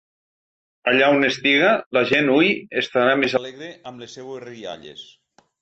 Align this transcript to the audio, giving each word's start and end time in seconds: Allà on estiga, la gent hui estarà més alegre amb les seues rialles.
Allà 0.91 1.09
on 1.17 1.27
estiga, 1.27 1.67
la 1.99 2.03
gent 2.13 2.33
hui 2.37 2.51
estarà 2.83 3.15
més 3.25 3.39
alegre 3.41 3.71
amb 3.93 4.05
les 4.05 4.19
seues 4.21 4.45
rialles. 4.49 5.07